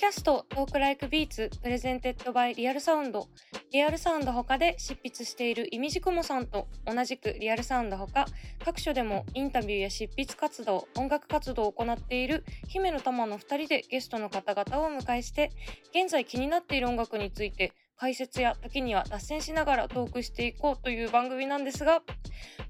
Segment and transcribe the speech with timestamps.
[0.00, 3.28] キャスト Talk Like Beats presented by Real Sound。
[3.70, 8.24] Real Sound 他で執筆している imdkm さんと同じく Real Sound 他
[8.64, 15.52] 各所でもインタビューや執筆活動音楽活動を行っている姫乃たまの2人でゲストの方々をお迎えして
[15.94, 22.00] 現在気になっている音楽について解説や時には脱線しながらトークしていこうという番組なんですが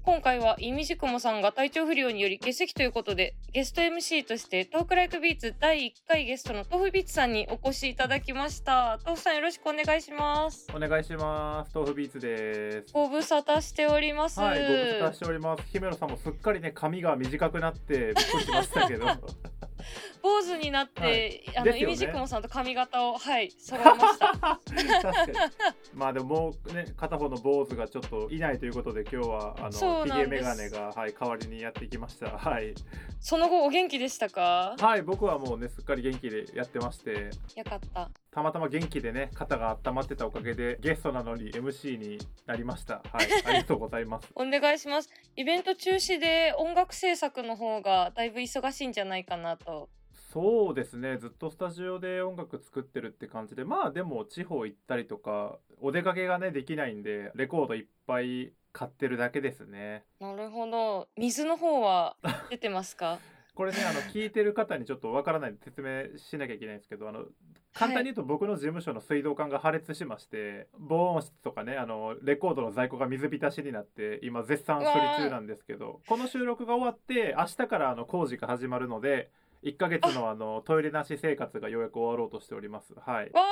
[0.03, 8.99] 今回は imdkm さんが体調不良により欠席ということでゲスト MC として Talk Like Beats 第1回ゲストの tofubeats さんにお越しいただきました。
[9.05, 10.67] tofu さんよろしくお願いします。
[10.75, 11.71] お願いします。
[11.73, 12.93] 豆腐ビーツです。
[12.93, 14.39] ご無沙汰しております。
[14.39, 15.63] はいご無沙汰しております。
[15.71, 19.05] 姫野さんもすっかりね髪が短くなってびっくりしましたけど
[20.21, 21.57] 坊主になって、はい。
[21.57, 21.79] あの、ね。
[21.79, 24.31] イミジクモさんと髪型をはい揃えました。
[25.93, 30.29] まあでももうね片方の坊主がちょっといないということで今日はあのヒそうなんです。
[30.29, 32.37] ゲメガネがはい代わりにやってきました。
[32.37, 32.73] はい。
[33.19, 34.75] その後お元気でしたか？
[34.79, 37.29] はい僕はもうねすっかり元気でやってまして。
[37.55, 43.03] よかったたまたま元気でね肩が温まってたおかげでゲストなのに MC になりました。
[43.11, 43.27] はい。
[43.45, 44.29] ありがとうございます。
[44.35, 45.09] お願いします。
[45.35, 49.89] イベント中止で音楽制作の方がだいぶ忙しいんじゃないかなと。
[50.31, 51.17] そうですね。
[51.17, 60.05] ずっとスタジオで音楽作ってるって感じでまあでも地方行ったりとかお出かけがねできないんでレコードいっぱい買ってるだけですね。
[60.21, 61.09] なるほど。
[61.17, 62.15] 水の方は
[62.49, 63.19] 出てますか？
[63.53, 67.25] これねあの聞いてる方にちょっとわからないんで説明しなきゃいけないんですけどあの
[67.73, 79.29] 簡単に言うと僕の事務所の水道管が破裂しまして防音室とかねあのレコードの在庫が水浸しになって今絶賛処理中なんですけどこの収録が終わって明日からあの工事が始まるので
[79.63, 80.35] 1ヶ月のあ。
[80.35, 82.93] のトイレなし生活がようやく終わろうとしております。
[83.05, 83.31] はい。
[83.31, 83.43] わ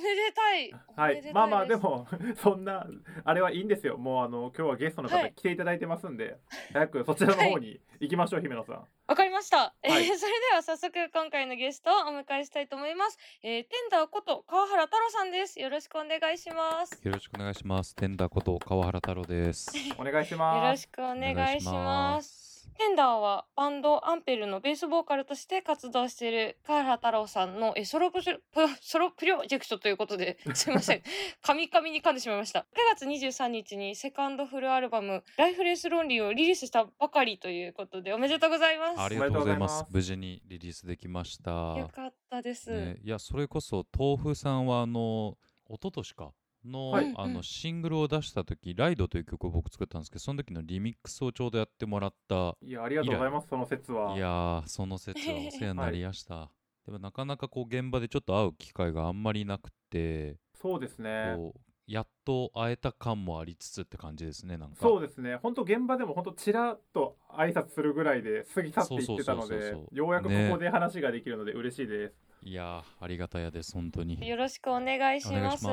[0.00, 0.72] めでたい。
[0.96, 1.32] はい。
[1.32, 2.06] まあまあでも
[2.42, 2.86] そんな
[3.24, 3.96] あれはいいんですよ。
[3.98, 5.22] もうあの今日はゲストのはい。
[5.24, 6.36] 方来ていただいてますんで、
[6.72, 8.86] 早くそちらの方に行きましょう、姫野さん。
[9.06, 10.04] わかりました、えーはい。
[10.06, 15.58] それでは早速今回のゲストをお迎えしたいと思います、えー、テンダーこと川原太郎さんです。
[15.60, 17.00] よろしくお願いします。
[17.04, 17.94] よろしくお願いします。
[17.96, 19.72] テンダーこと川原太郎です。
[19.98, 20.70] お願いしよます。
[20.70, 22.49] ろしくお願いします
[22.80, 31.02] テンダーはバンドアンペルのベースボーカルとして活動している川原太郎さんのえソロプロプソロプロジェクトということで すいません。
[31.42, 32.60] 神々に噛んでしまいました。
[32.60, 32.64] 9
[32.96, 38.98] 月23日にセカンドフルアルバム「ライフレスロンリー」をリリースしたばかりということでおめでとうございます。
[38.98, 39.82] ありがとうございます。
[39.82, 39.86] おめでとうございます。
[39.92, 41.50] 無事にリリースできました。
[41.50, 45.36] よかったです、ね、いやそれこそ豆腐さんはあの
[45.68, 46.32] 一昨年か
[46.64, 47.12] の,、はい。
[47.16, 54.16] あのシングルを出した時「ライド」という曲を僕作ったんですけどその時のリミックスをちょうどやってもらったいやありがとうございますその説は。
[54.16, 56.50] いやーその説はお世話になりました、
[56.86, 61.34] でもなかなかこう現場でちょっと会う機会があんまりなくて、そうですね。
[61.36, 64.76] こうやっと会えた感もありつつって感じですねなんか。
[64.80, 65.34] そうですね。
[65.42, 70.50] 本当現場でも本当ちらっと挨拶するぐらいで過ぎ去っていってたのでようやくこね。
[70.52, 75.20] こで話ができるので嬉しいです、いやーありがたやです本当によろしくお願い。
[75.20, 75.66] します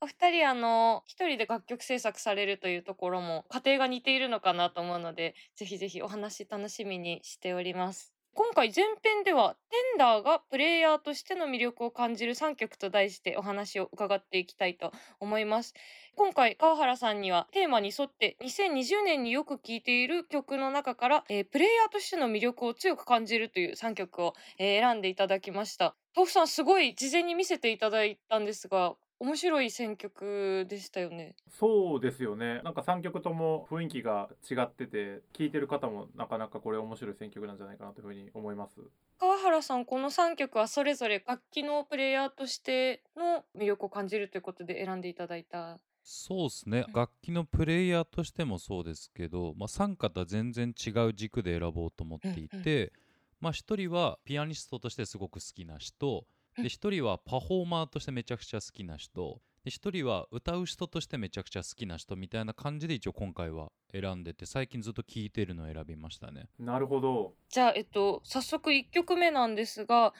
[0.00, 8.13] お二人あの一人で楽曲制作されるというところも家庭が似ているのかなと思うので、ぜひぜひお話楽しみにしております。
[8.36, 14.90] 今回前編ではテンダーがプレイヤーとしての魅力を感じる3曲と題してお話を伺っていきたいと
[15.20, 15.72] 思います。
[16.16, 25.94] 今回川原さんにはテーマに沿って2020年によく聴いている曲の中から、えープレイヤーとしての魅力を強く感じるという3曲を、えー選んでいただきました。
[26.16, 31.34] 豆腐さんすごい事前に見せていただいたんですが面白い選曲でしたよね。
[31.48, 32.60] そうですよね。
[32.62, 38.80] なんか3曲とも雰囲気が違ってて聴いてる方もなかなかこれ面白い選曲なんじゃないかなというふうに思います。
[39.18, 45.80] 川原さんこの3曲はそれぞれ楽器のプレイヤーとしての魅力を感じるということで選んでいただいた。
[46.02, 46.84] そうですね。
[46.86, 46.92] うん。
[46.92, 52.92] 楽器のプレイヤーとしてもそうですけど、まあ、3方全然違う軸で選ぼうと思っていて、
[53.40, 59.40] まあ、1人はピアニストとしてすごく好きな人うんで1人はパフォーマーとしてめちゃくちゃ好きな人。
[59.64, 66.48] で1人は歌う人としてめちゃくちゃ好きな人みたいな感じで一応今回は選んでて最近ずっと聴いてるのを選びましたね。
[66.58, 67.32] なるほど。
[67.48, 70.12] じゃあ、えっと、早速1曲目なんですが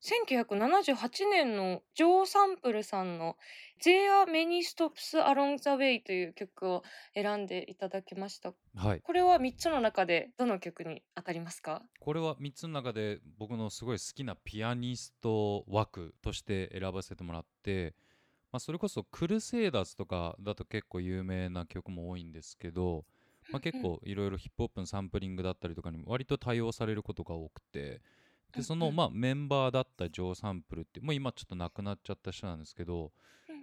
[0.00, 3.36] 1978年のジョー・サンプルさんの
[3.84, 6.82] 「There are many stops along the way」という曲を
[7.14, 8.54] 選んでいただきました。
[8.74, 11.82] はいこれは3つの中でどの曲に当たりますか？
[11.98, 17.96] これは3つの中で僕のすごい好きなピアニスト枠として選ばせてもらって、
[18.52, 23.04] まあ、それこそクルセイダーズとかだと結構有名な曲も多いんですけど、
[23.50, 28.00] まあ、結構いろいろヒップホップのサンプリングだったりとかにも割と対応されることが多くて
[28.54, 33.12] でそのまあメンバーだったジョー・サンプルってもう今ちょっと亡くなっちゃった人なんですけど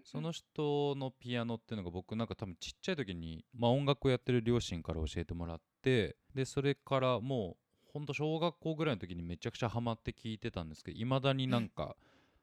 [0.04, 11.96] その人のピアノっていうのが僕なんか多分ちっちゃい時に、まあ、音楽をやってる両親から教えてもらってでそれからもうほんと小学校ぐらいの時にめちゃくちゃハマって聴いてたんですけどいまだになんか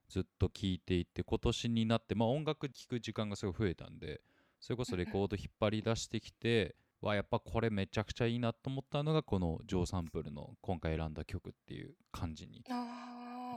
[0.09, 4.21] ずっと聴いていて今年になって、まあ、音楽聴く時間がすごい増えたんで
[4.61, 12.65] それこそレコード引っ張り出してきてわやっぱこれめちゃくちゃいいなと思ったのがこのジョー・サンプルの今回選んだ曲っていう感じに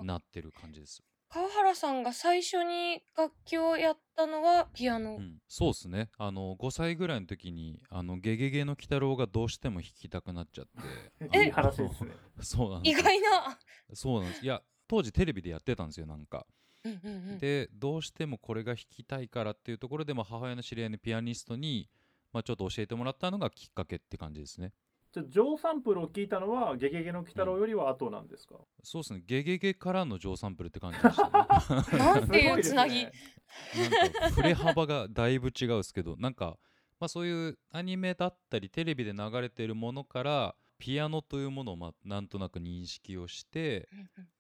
[0.04, 1.04] なってる感じです。
[1.28, 5.18] 川原さんが最初に楽器をやったのはピアノ。
[5.18, 10.66] うん、そうですねあの5歳ぐらいの時にあのゲゲゲの鬼太郎がどうしても弾きたくなっちゃっ
[11.30, 12.12] て いい話ですね。
[12.40, 13.60] 意そうなんですよ外な。
[13.94, 16.46] そうなんですいや当時テレビでやってたんですよなんか
[17.40, 21.90] でどうしてもこれが弾きたいからっていうところで、まあ、母親の知り合いのピアニストに、
[22.36, 24.74] まあ、ちょっと教えてもらったのがきっかけって感じですね。
[25.14, 28.56] じゃあジョーサンプルを聞いたのはゲゲゲの鬼太郎よりは後なんですか？
[28.84, 29.24] そうですね。
[29.26, 31.98] ゲゲゲからのジョーサンプルって感じでしたね。
[31.98, 33.04] なんていうつなぎ？
[33.08, 33.12] なん
[34.12, 36.58] か振れ幅がだいぶ違うですけどなんか、
[37.00, 40.56] まあ、そういうアニメだったりテレビで流れてるものから
[40.86, 43.90] ピアノというものをまあなんとなく認識をして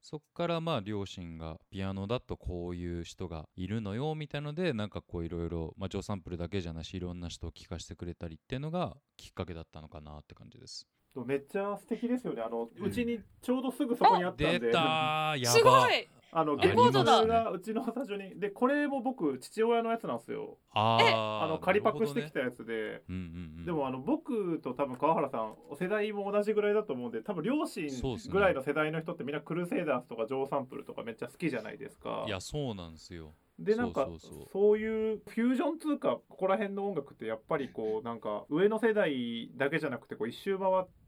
[0.03, 10.85] そっからまあ両親がピアノだとこういう人がいるのよみたいのでなんかこういろいろまあジョーサンプルだけじゃなしいろんな人を聞かせてくれたりっていうのがきっかけだったのかなって感じです。
[11.25, 12.43] めっちゃ素敵ですよね。
[12.43, 14.59] あの、ううんちにちょうどすぐそこにあったんで。
[14.59, 16.07] 出たーやばすごい。
[16.37, 20.57] あのレゲコードがうちのスタジオにでこれも僕父親のやつなんですよ。
[20.73, 22.73] あーあの仮パクしてきたやつで。
[22.75, 33.33] ねうんうんうん、でもあの僕と多分川原さん世代も同じぐらいだと思うんで多分両親そうっすねぐらいの世代の人ってみんなクルセイダーズとかジョーサンプルとかめっちゃ好きじゃないですかいやそうなんですよ。
[33.57, 41.04] でなんかそうそうそうそういうフュージョン通貨ここら辺の音楽ってやっぱりこうなんか上の世代だけじゃなくてこう一周回って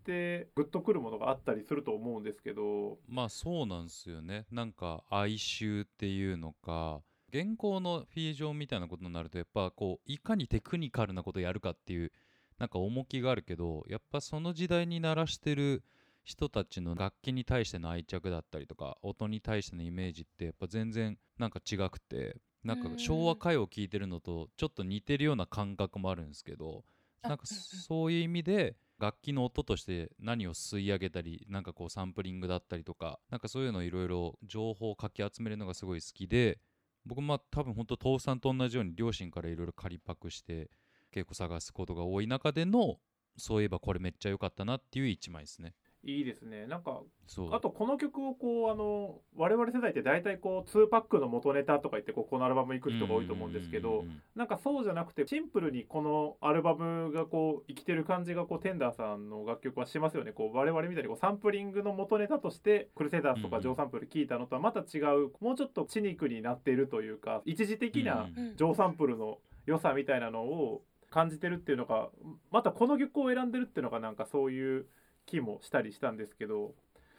[0.56, 2.98] グッとくるものがあったりすると思うんですけど。
[3.08, 4.46] まあそうなんですよね。
[4.52, 7.02] なんか哀愁っていうのか
[7.32, 12.12] 原稿のフィージョンみたいなことになるとやっぱこういかにテクニカルなことをやるかっていう
[12.58, 15.84] なんか重きがあるけどやっぱその時代に鳴らしてる
[16.24, 26.84] 人たちの楽器に対しての愛着だったりとか音に対してのイメージってやっぱ全然なんか違くてなんかうん昭和歌謡を聴いてるのとちょっと似てるような感覚もあるんですけど
[27.22, 36.60] あなんかそういう意味で楽器の音として何を吸い上げたりなんかこうサンプリングだったりとかなんかそういうのいろいろ情報をかき集めるのがすごい好きで
[37.06, 40.70] 僕まあ多分本当父さんと同じように両親からいろいろ借りパクして
[41.12, 42.98] 結構探すことが多い中での
[43.38, 45.76] そういえばこれめっちゃ良かったなっていう一枚ですね。
[46.04, 46.68] いいですね。
[46.68, 47.54] なんかそう。
[47.54, 54.06] あとこの曲をこうあの我々世代って大体こう2パックの元ネタとか言ってこうこのアルバム行く人が多いと思うんですけど
[54.36, 60.32] なんかそうじゃなくてシンプルにこのアルバムがこう生きてる感じがこうテンダーさんの楽曲はしますよね。
[60.32, 72.10] こう我々みたいにこうサンプリングの元ネタとしてクルセイダーズとかジョーサンプル聞いたのとはまた違うもうちょっとシニックになっているというか一時的なジョーサンプルの良さみたいなのを感じてるっていうのが
[72.52, 74.86] またこの曲を選んでるっていうのがなんかそういう
[75.28, 76.74] 気もしたりしたんですけど。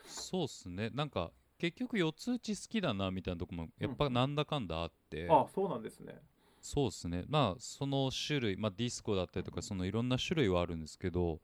[0.05, 0.91] そうっすね。
[0.93, 6.21] なんか結局四つ打ち好きだなみたいなとこもやっぱなんだかんだあって、あそうなんですね。
[6.61, 7.25] そうですね。
[7.29, 11.41] まあその種類、まあ、ディスコだったりとかそのいろんな種類はあるんですけど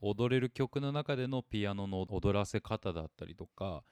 [0.00, 3.82] 踊れる曲の中でのピアノの踊らせ方だったりとか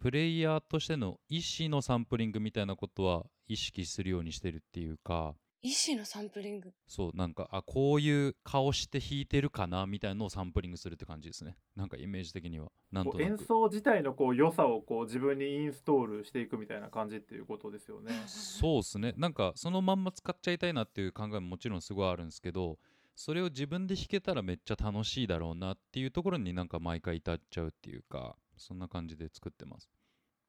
[0.00, 6.72] プレイヤーとしての意思のサンプリングみたいなことは意識するようにしてるっていうか医師のサンプリング。
[6.86, 11.56] そうなんかあこういう顔して弾いてるかなみたいなのをサンプリングするって感じですね。
[11.76, 12.70] なんかイメージ的には。
[12.90, 18.12] なんことう演なく奏自体のこう良さをこう自分にインストールしていくみたいな感じっていうことですよね。
[18.26, 19.14] そうですね。
[19.16, 22.78] なんかそのまんま使っちゃいたいなっていう考えももちろんすごいあるんですけど
[23.14, 29.90] それを自分で弾けたらめっちゃ楽しいだろうなっていうところになんか毎回至っちゃうっていうかそんな感じで作ってます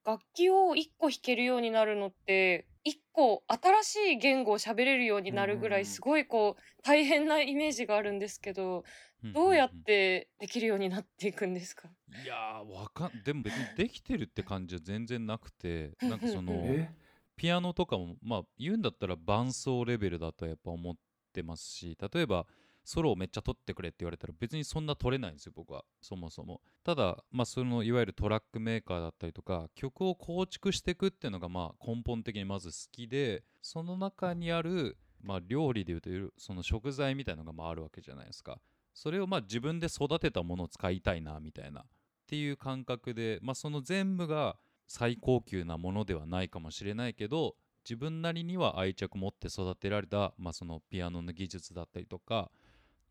[0.06, 8.84] 楽器を一個弾けるようになるのって一個新しい言語を喋れるようになるぐらいすごいこう大変なイメージがあるんですけど
[9.24, 11.90] どうやってできるようになっていくんですか？
[12.24, 16.90] いやーわかんでも別にできてるって感じは全然なくてなんかそのえ？
[17.38, 20.96] ピアノとかもまあ言うんだったら伴奏レベルだとやっぱ思っ
[21.34, 22.48] てますし例えば
[22.84, 25.84] ソロをめっちゃ取ってくれって言われたら別にそんな取れないんですよ僕は。
[26.02, 26.62] そもそも。
[26.84, 38.60] ただまあそのいわゆるトラックメーカーだったりとか曲を構築していくっていうのがまあ根本的にまず好きでその中にあるまあ料理でいうとその食材みたいのがまああるわけじゃないですか。
[38.94, 41.82] それをまあ自分で育てたものを使いたいなみたいな。
[41.82, 41.84] っ
[42.28, 44.58] ていう感覚でまあその全部が
[44.88, 52.52] 最高級なものではないかもしれないけど自分なりには愛着持って育てられた、まあ、そのピアノの技術だったりとか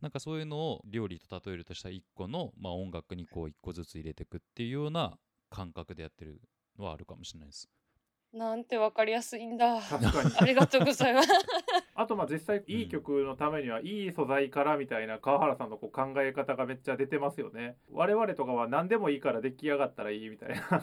[0.00, 5.18] なんかそういうのを料理と例えるとしたら1個の、まあ、音楽にこう一個ずつ入れていくっていうような
[5.50, 6.40] 感覚でやってる
[6.78, 7.68] のはあるかもしれないです。
[8.32, 9.80] なんてわかりやすいんだ。
[9.80, 11.28] 確かにありがとうございます。
[11.94, 17.76] あとまあ実際いい曲のためにはいい素材からみたいな川原さんのこう考え方がめっちゃ出てますよね。
[17.90, 20.80] 我々とかは何でもいいから出来上がったらいいみたいなあ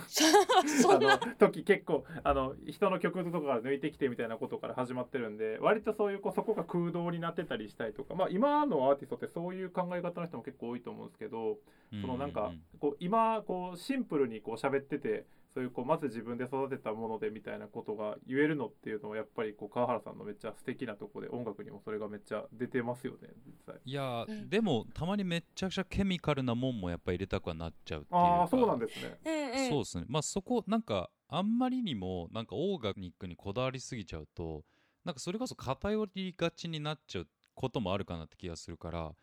[0.99, 11.57] の時結構あの人の曲とかから抜いてきてみたいなことから始まってるんで割とそういうこうそこが空洞になってたりしたりとかまあ今のアーティストってそういう考え方の人も結構多いと思うんですけど
[12.01, 15.25] そのなんかこう今こうシンプルにこう喋ってて
[15.57, 23.75] そういうこうまず自分で育てたものでみたいなことが言えるのっていうのはやっぱりこう川原さんのめっちゃ素敵なとこで音楽にもそれがめっちゃ出てますよね実際。
[23.83, 29.69] いやでもたまにめっちゃくちゃケミカルなもんもやっぱ入れたくはなっちゃうっていうかああそうなんですね。
[29.71, 34.63] そうですねまあそこなんかあんまりにもなんかオーガニックにこだわりすぎちゃうと
[35.03, 39.15] なんかそれこそ偏りがちになっちゃうこともあるかなって気がするから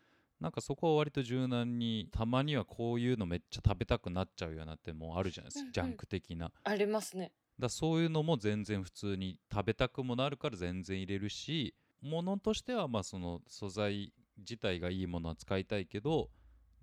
[0.45, 7.31] なんかそこは割と柔軟にたまにはこういうのめっちゃ食べたくなっちゃうようなってもうあるじゃないですか、うんうんジャンク的なありますね。
[7.59, 16.29] だそういうのも全然普通に食べたくもなるから全然入れるしものとしてはまあその素材自体がいいものは使いたいけど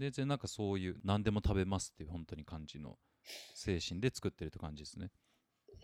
[0.01, 2.99] 全然なんかそういう何でも食べますっていう本当に感じの
[3.55, 5.11] 精神で作ってるって感じですね。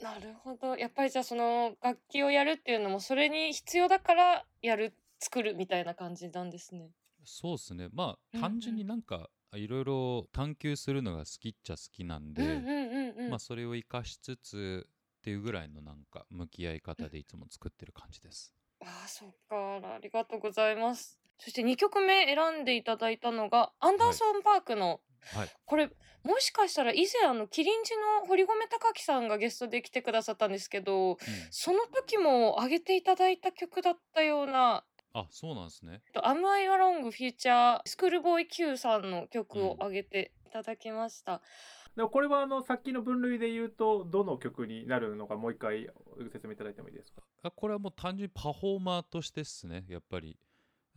[0.03, 0.75] なるほど。
[0.77, 6.91] やっぱりじゃあその楽器をやるっていうのもそれに必要だからやる作るみたいな感じなんですね。
[7.29, 13.31] そうですねまあ単純になんかいろいろ探求するのが好きっちゃ好きなんで、うんうんうんうん。
[13.31, 18.53] まあそれを生かしつつっていうぐらいのなんか向き合い方でいつも作ってる感じです。
[18.81, 19.57] ああ、そっか。
[19.95, 21.19] ありがとうございます。
[21.39, 25.01] そして2曲目選んでいただいたのが、アンダーソン・パークの、
[25.33, 25.91] はいこれ、
[26.25, 31.17] もしかしたら以前、あの、キリンジの堀米貴樹さんがゲストで来てくださったんですけど、うん
[31.51, 34.85] その時も上げていただいた曲だったような、
[35.15, 36.03] あそうなんですね。
[36.13, 41.41] と Am I Along フューチャースクールボーイ Q さんの曲を上げていただきました。
[41.97, 45.89] でもこれはあのさっきの分類で言うとどの曲になるのかもう一回
[46.33, 47.23] 説明いただいてもいいですか？
[47.43, 50.39] あこれはもう単純にパフォーマーとしてっすねやっぱり。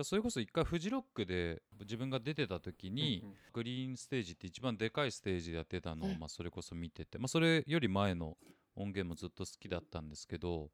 [0.03, 8.36] それこそ一回フジロックで自分が出てた時に、グリーンステージって一番でかいステージでやってたのを、うんまあ、それこそ見てて、まあ、それより前の
[8.75, 10.72] 音源もずっと好きだったんですけど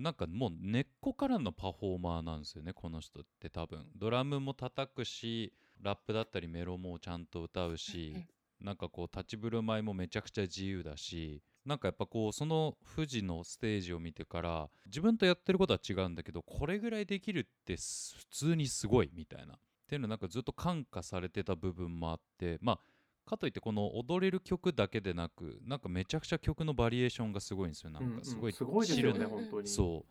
[0.00, 3.84] なんかもう根っこからのパフォーマーなんですよねこの人って多分。
[3.96, 5.52] ドラムも叩くし
[5.82, 8.16] ラップだったりメロもちゃんと歌うし、
[8.60, 19.54] なんかこう立ち振る舞いもめちゃくちゃ自由だしなんかやっぱこうその富士のステージを見てから自分とやってることは違うんだけどこれぐらいできるってす普通にすごいみたいな。
[19.54, 19.56] っ
[19.90, 22.80] ていうのなんかずっと感化されてた部分もあってまあ
[23.30, 27.90] かといってこの踊れる曲だけでなくなんかめちゃくちゃ曲のバリエーションがすごいんですよ。
[27.90, 28.46] なんかすごいうん。
[28.46, 29.68] うんすごいですよねチルな本当に。
[29.68, 30.04] そ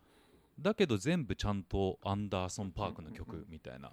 [0.58, 0.62] う。
[0.62, 3.88] だけど全部ちゃんとアンダーソン・パークのうんうんうん曲みたいな。
[3.88, 3.92] っ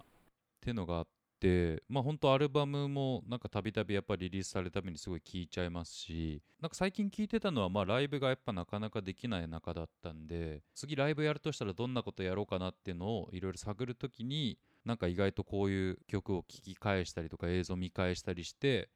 [0.60, 1.06] ていうのがあっ
[1.40, 18.88] てまあ本当アルバムもなんかたびたびやっぱりリリースされるたびにすごい聴いちゃいますしなんか最近聴いてたのはまあライブがやっぱなかなかできない中だったんで次ライブやるとしたらどんなことやろうかなっていうのをいろいろ探るときになんか意外とこういう曲を聴き返したりとか映像見返したりして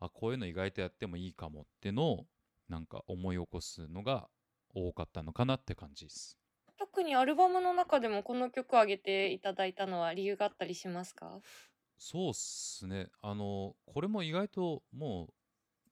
[0.00, 2.26] あこういうの意外とやってもいいかもっていうのを
[2.68, 4.28] なんか思い起こすのが
[4.74, 6.38] 多かったのかなって感じです。
[6.78, 11.40] 特にアルバムの中でもこの曲を上げていただいたのは理由があったりしますか？
[11.98, 13.08] そうっすね。
[13.22, 15.34] あのこれも意外ともう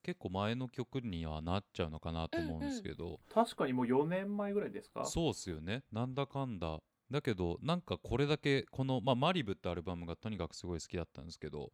[0.02, 5.04] 結構前の曲にはなっちゃうのかなと思うんですけど、確かにもう4年前ぐらいですか？
[5.06, 5.85] そうっすよね。
[5.92, 6.80] なんだかんだ。
[7.11, 11.73] だけどなんかこれだけこの、まあ、マリブってアルバムがとにかくすごい好きだったんですけど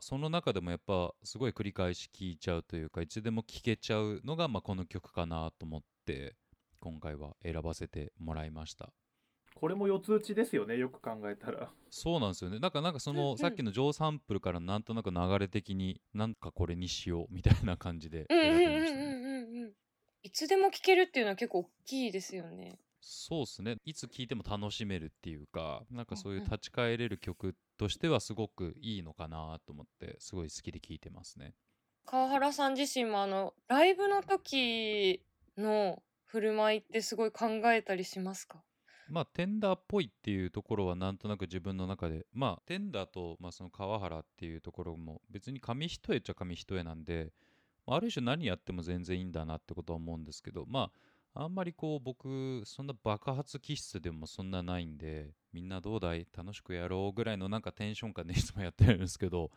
[0.00, 6.36] その中でもやっぱすごい繰り返し聴いちゃうというかいつでも聴けちゃうのが、まあ、この曲かなと思って
[6.80, 8.92] 今回は選ばせてもらいました。
[9.54, 11.70] これも四つ打ちですよねよく考えたら。
[11.90, 12.58] そうなんですよね。
[12.60, 13.24] なんかなんかそうんうん。
[13.32, 19.72] のさっきのジョーサンプルからなんとなく流れ的になんかこれにしようみたいな感じでうんうんうん選びましたねうんうんうん。
[20.22, 22.78] いつでも聴けるっていうのは結構大きいですよね。
[23.00, 23.76] そうですね。
[23.84, 31.54] いつ聴いても楽しめるっていうかなんかそういう立ち返れる曲としてはすごくいいのかなと思ってすごい好きで聴いてますね。
[32.06, 35.22] 川原さん自身もあのライブの時
[35.56, 38.62] の振る舞いってすごい考えたりしますか？
[39.08, 47.32] まあテンダーっぽいっていうところはなんとなく自分の中でまあテンダーと、まあ、その川原っていうところも別に紙一重っちゃ紙一重なんで
[47.86, 50.90] まあある種何やっても全然いいんだなってことは思うんですけどまあ
[51.34, 59.50] あんまりこう僕そんな爆発気質でもそんなないんでみんなどうだい楽しくやろうぐらいのなんかテンション感でいつもやってるんですけど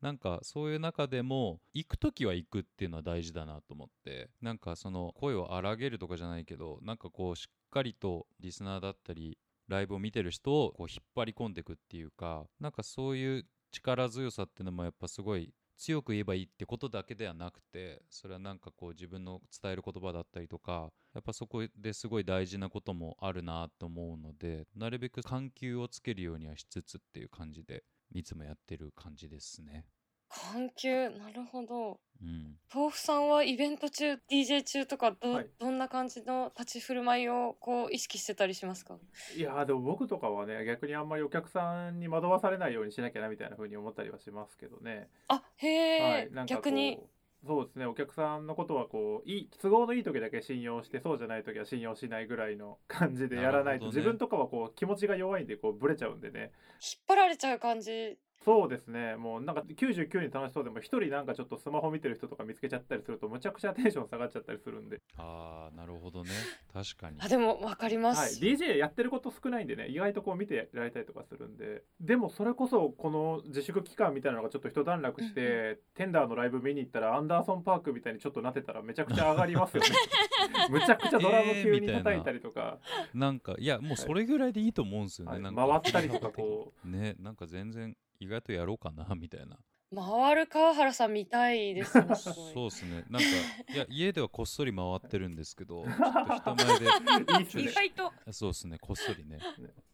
[0.00, 29.86] なんかそういう中でも行く時は行くっていうのは大事だなと思ってなんかその声を荒げるとかじゃないけどなんかこうしっかりとリスナーだったりライブを見てる人をこう引っ張り込んでいくっていうかなんかそういう力強さっていうのもやっぱすごい強く言えばいいってことだけではなくてそれはなんかこう自分の伝える言葉だったりとかやっぱそこですごい大事なこともあるなと思うのでなるべく緩急をつけるようにはしつつっていう感じでいつもやってる感じですね。
[30.28, 31.10] 緩急。
[31.10, 32.00] なるほど。
[32.20, 35.46] うん、豆腐さんはイベント中 DJ 中とかど,、はい。
[35.60, 38.98] どんな感じの立ち振る舞いをこう意識してたりしますか？
[39.36, 45.08] いやーでも僕とかはね逆にあんまりお客さんに惑わされないようにしなきゃなみたいな風に思ったりはしますけどね。
[45.28, 46.98] あへえ、はい、逆に？
[47.46, 47.86] そうですね。
[47.86, 53.90] お客さんのことはこういい都合のいい時だけ信用してそうじゃない時は信用しないぐらいの感じでやらないと、ね。
[53.90, 56.50] 自分とかはこう気持ちが弱いんでこうブレちゃうんでね。
[56.80, 59.16] 引っ張られちゃう感じそうですね。
[59.16, 66.30] もうなんか99に楽しそうでも一人なんかちょっとスマホ見てる人とか見つけちゃったりするとむちゃくちゃテンション下がっちゃったりするんで、ああなるほどね。
[66.72, 67.16] 確かに。
[67.20, 71.82] あでもわかりまはい、す、DJ やってること少ないんでね意外とこう見てられたりとかするんで。
[72.00, 79.88] でもそれこそこの自粛期間みたいなのがちょっと一段落して、うんテンダーのライブ見に行ったらアンダーソンパークみたいにちょっとなってたらめちゃくちゃ上がりますよね。
[80.70, 82.78] むちゃくちゃドラム急に叩いたりとか、
[83.14, 83.30] な。
[83.32, 85.42] んかいやもうそれぐらいでいいと思うんですよね、はい。
[85.42, 89.58] なんか回ったりとかこ ねなんか全然意外とやろうかな みたいな。
[89.94, 93.04] 回る川原さん見たいですねすごいそうですね。
[93.08, 93.28] なんか
[93.72, 97.62] いや 家ではこっそり回ってるんですけど ちょっと人前で。
[97.62, 98.12] 意外と。
[98.30, 99.38] そうですねこっそりね。
[99.38, 99.42] ね。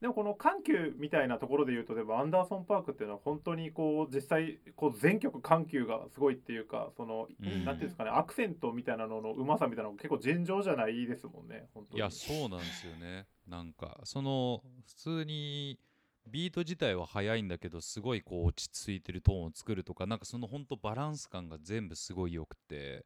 [0.00, 7.64] でもこの緩急みたいなところで言うとでもアンダーソンパークっていうのは本当にこう実際こう全曲緩急がすごいっていうかその、うん。
[7.64, 11.99] なんていうんですかねアクセントみたいなののうまさみたいなのが結構尋常じゃないですもんね本当に。
[11.99, 13.28] いやそうなんですよね。
[13.47, 15.78] なんかその普通に
[16.26, 23.04] ビート自体は速いんだけどすごいこう落ち着いてるトーンを作るとかなんかそのほんとバランス感が全部すごい良くて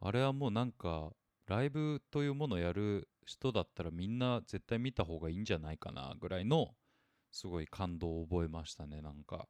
[0.00, 1.10] あれはもうなんか
[1.46, 6.74] ライブというものをやる人だったらみんな絶対見た方がいいんじゃないかなぐらいの
[7.30, 9.46] すごい感動を覚えましたねなんか。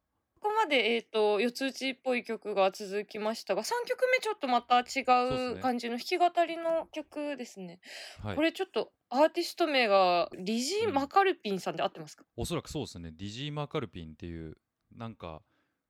[0.71, 7.81] で、えー、と四つ打ちっぽい曲が続きましたが3曲目ちょっとまた違そう感じの弾き語りの曲ですね。
[8.23, 8.35] はい。
[8.37, 10.93] これちょっとアーティスト名がリジー・うん。
[10.93, 13.11] マカルピンさんで合ってますか、おそらくそうですね。
[13.11, 14.55] ディジー・マカルピンっていう
[14.95, 15.41] なんか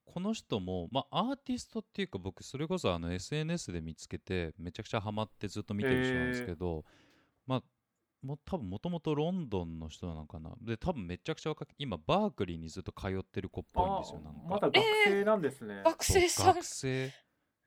[0.03, 6.85] この人もまあアーティストっていうか僕それこそあの SNS で見つけてめちゃくちゃハマってずっと見てる人なんですけど
[7.45, 7.63] まあ
[8.21, 10.51] もう多分もともとロンドンの人なのかな。
[10.61, 14.39] で多分めちゃくちゃ若く今バークリーにずっと通ってる子っぽいんですよなんか。
[14.47, 16.45] まだ学生なんですね、学生さん。
[16.55, 17.11] 学生。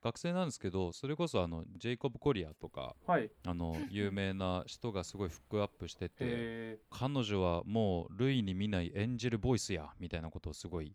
[0.04, 3.30] 学生なんですけどそれこそあのジェイコブ・コリアとかはい。
[3.46, 10.94] あの有名な人がすごいフックアップしててえ彼女はもう類に見ない演じるボイスやみたいなことをすごい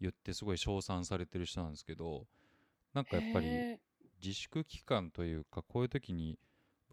[0.00, 2.26] 言ってすごい称賛されてる人なんですけど
[2.92, 3.80] なんかやっぱりへ
[4.22, 6.38] 自粛期間というかこういう時に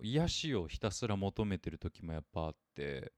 [0.02, 3.12] 癒しをひたすら求めてる時もやっぱあって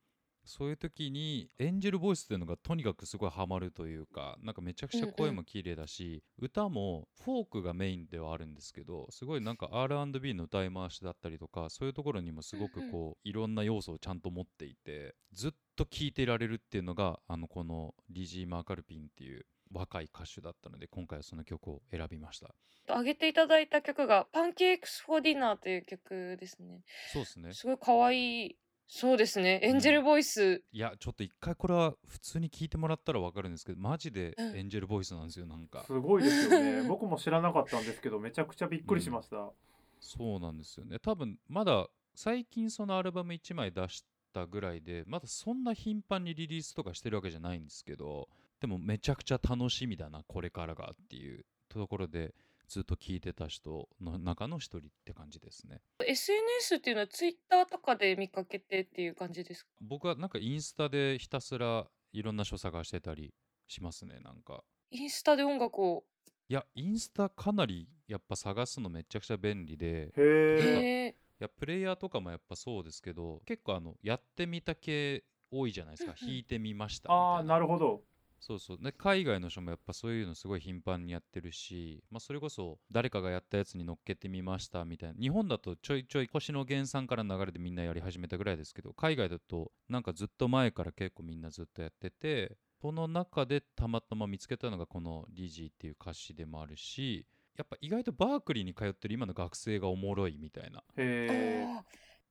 [0.45, 22.47] そういう時に演じるボイスっていうのがとにかくすごいハマるというかなんかめちゃくちゃ声も綺麗だし、歌もフォークがメインではあるんですけどすごいなんか R&B の歌い回しだったりとかそういうところにもすごくこういろんな要素をちゃんと持っていてずっと聴いてられるっていうのがあのこのリジー・マーカルピンっていう若い歌手だったので今回はその曲を選びました。
[22.87, 26.81] ー上げていただいた曲が「Pancakes for Dinner」という曲ですね。
[27.11, 27.53] そうですね。
[27.53, 28.57] すごい可愛い
[28.87, 29.59] そうですね。
[29.63, 34.57] エンジェルボイス、いやちょっと一回これは普通に聞いてもらったら分かるんですけどマジでうん。
[34.57, 35.83] エンジェルボイスなんですよなんか。
[35.85, 36.87] すごいですよね。
[36.87, 39.51] 僕も知らなかったんですけどめちゃくちゃびっくりしました、
[39.99, 40.99] そうなんですよね。
[40.99, 48.27] 多分まだ最近そのアルバム1枚出したぐらいでまだそんな頻繁にリリースとかしてるわけじゃないんですけど
[48.63, 52.33] でもめちゃくちゃ楽しみだなこれからがっていうところで
[52.69, 55.81] ずっと聞いてた人の中の一人って感じですね。
[55.99, 59.69] SNS っていうのはツイッターとかで見かけてっていう感じですか？
[59.81, 63.33] 僕はなんかインスタでひたすらいろんな書探してたり
[63.67, 64.63] しますねなんか。
[64.91, 66.05] インスタで音楽を？
[66.47, 71.95] いやインスタかなりやっぱ探すのめちゃくちゃ便利でへえいやプレイヤー。
[71.97, 78.01] とかもやっぱそうですけど結構あのやってみた系多いじゃないですか弾いてみましたみたいああなるほど
[78.45, 78.77] そうそう。
[78.77, 85.15] で海外の人もやっぱそういうのすごい頻繁にやってるし、まあ、それこそ誰かがやったやつに乗っけてみましたみたいな。
[85.17, 97.25] 日本だとちょいちょい星野源さんからの流れでみんなやり始めたぐらいですけど海外だとなんかずっと前から結構みんなずっとやっててその中でたまたま見つけたのがこの「リジー」っていう歌詞でもあるし
[97.55, 100.83] やっぱ意外とバークリーに通ってる今の学生がおもろいみたいな。
[100.97, 101.85] へえあ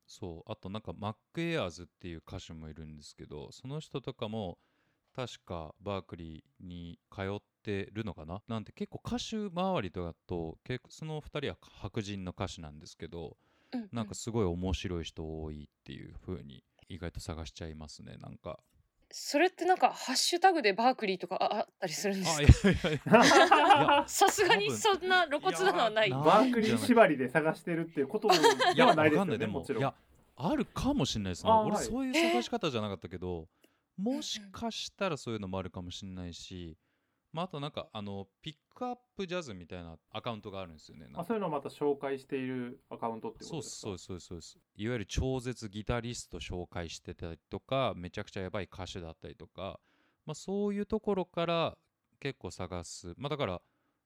[0.05, 0.53] そう。
[0.53, 4.59] あとなんかマック・エアーズっていう歌手もいるんですけどその人とかも
[5.15, 8.41] 確かバークリーに通ってるのかな？
[8.49, 13.89] なんて結構歌手周りだと結構その2人は白人の歌手なんですけどーうんうん。
[13.93, 18.59] なんかすごい面白い人多いっていう風に意外と探しちゃいますねなんか。
[19.15, 22.63] それってなんかハッシュタグでバークリーとかああったりするんです
[23.05, 24.05] か？
[24.09, 26.11] さすがにそんな露骨なのはない。
[26.11, 28.29] バークリー縛りで探してるっていうこと
[28.75, 29.39] ではないですよねわかんない。
[29.39, 29.83] でももちろん。
[29.83, 29.95] いや
[30.37, 31.53] あるかもしれないですね。
[31.53, 33.49] 俺そういう探し方じゃなかったけど、
[33.97, 36.77] もしかしたらそういうのもあるかもしれないし、
[37.33, 43.87] まあ、あとなんかあのピックアップジャズみたいなアカウントがあるんですよねあそういうのをまた紹介しているアカウントってこそうっとですすか？
[43.87, 44.39] そうですそうですそう。
[44.39, 49.79] ですいわゆる超絶ギタリスト紹介してたりとかめちゃくちゃやばい歌手だったりとか、
[50.27, 51.77] まあ、そういうところから
[52.21, 53.15] 結構探す。
[53.17, 53.63] まあだから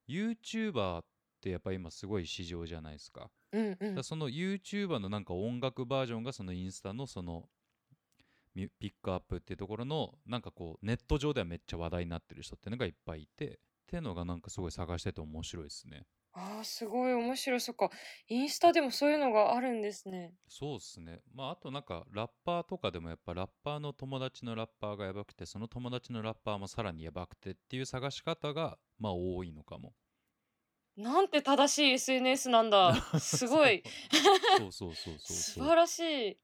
[0.09, 1.05] YouTuber っ
[1.41, 3.31] てやっぱ今すごい市場じゃないですか。
[3.53, 3.77] うんうん。
[3.79, 7.49] だからその YouTuber のなんか音楽バージョンがそのインスタのその
[8.79, 16.07] ピックアップっていうところのなんかこうネット上ではめっちゃ話題になってる人っていうのがいっぱいいてっていうのがなんかすごい探してて面白いですね。
[16.39, 17.61] あーすごい面白い。
[17.63, 17.91] そっか。
[18.29, 20.35] インスタでもそういうのがあるんですね。
[20.49, 21.21] そうですね。
[21.35, 29.95] まああとなんかラッパーとかでもやっぱラッパーの友達のラッパーがやばくてその友達のラッパーもさらにやばくてっていう探し方がまあ多いのかも。
[30.99, 32.95] なんて正しい SNS なんだ。
[33.19, 33.83] すごい。
[34.59, 35.65] そうそうそうそう素そう。
[35.69, 36.39] 晴らしい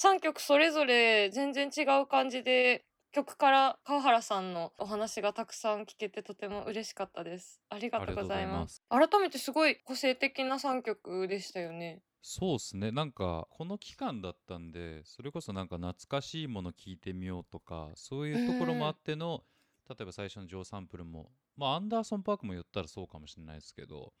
[0.00, 7.60] 3曲それぞれ全然違う感じで曲から川原さんのお話がたくさん聞けてとても嬉しかったです。
[7.68, 8.80] ありがとうございます。
[8.88, 12.02] 改めてすごい個性的な3曲でしたよね。
[12.22, 12.92] そうっすね。
[12.92, 19.42] なんかこの期間だったんでそれこそなんか懐かしいもの聞いてみようとかそういうところもあっての
[19.88, 24.12] 例えば最初のジョーサンプルもまあアンダーソン・パークも言ったらそうかもしれないですけど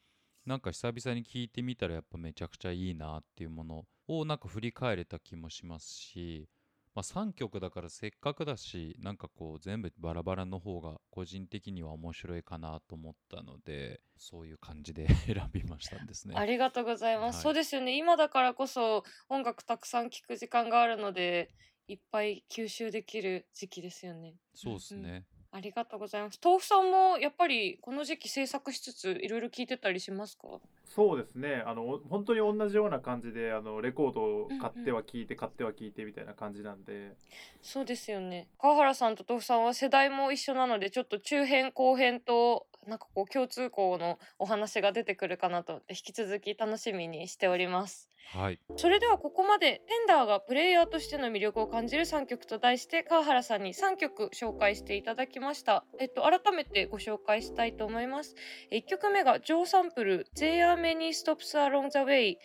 [0.48, 6.48] なんか久々に聞いてみたらやっぱめちゃくちゃいいなっていうものをなんか振り返れた気もしますし、
[6.94, 16.34] まあ、3曲だからせっかくだしなんかこう全部バラバラの方が個人的には面白いかなと思ったのでそういう感じで 選びましたんですね。
[16.34, 21.50] ありがとうございます、はいそうですよね今だからこそ音楽たくさん聴く時間があるので
[21.88, 25.26] いっぱい吸収できる時期ですよねそうっすね。
[25.50, 26.38] ありがとうございます。
[26.44, 30.60] 豆腐さんもやっぱりこの時期制作しつついろいろ聞いてたりしますか？
[30.84, 31.62] そうですね。
[31.66, 37.16] あのお本当に同じような感じであのレコードを買っては聴いて、買っては聴いてみたいな感じなんで。
[37.62, 38.48] そうですよね。
[38.58, 48.08] 川原さんと豆腐さんは世代も一緒なのでちょっと中編後編となんかこう共通項のお話が出てくるかなと引き続き楽しみにしております。
[48.34, 48.60] はい。
[48.76, 55.84] それではここまで TENDRE がプレイヤーとしての魅力を感じる3曲と題して河原さんに3曲紹介していただきました。
[55.98, 58.34] えっと改めてご紹介したいと思います。
[58.70, 62.36] 1曲目が Joe Sample There are many stops along the way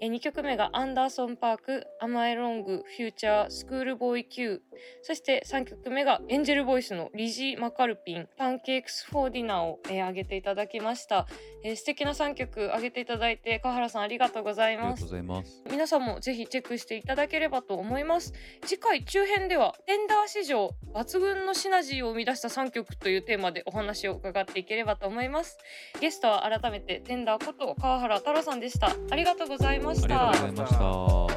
[0.00, 4.62] え2曲目が Anderson .Paak Am I Wrong フィーチャー ScHoolboy Q
[5.02, 11.26] そして3曲目がエンジェルボイスの Lizzy McAlpine Pancakes for Dinner を、えーげていただきました、
[11.62, 14.86] えー素敵な3曲上げていただいて川原さんありがとうございます。
[14.86, 15.62] ありがとうございます。
[15.70, 18.32] 皆さんもぜひチェックしていただければと思います。
[18.64, 25.58] 次回中編ではテンダー史上抜群のシナジーを生み出した3曲というテーマでお話を伺っていければと思います。
[26.00, 28.94] ゲストは改めてテンダーこと川原太郎さんでした。
[29.10, 30.30] ありがとうございました。
[30.30, 31.36] ありがとうござい